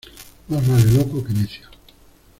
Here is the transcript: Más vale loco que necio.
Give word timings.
Más 0.47 0.67
vale 0.67 0.93
loco 0.93 1.23
que 1.23 1.31
necio. 1.31 1.67